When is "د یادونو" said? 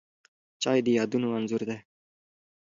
0.85-1.27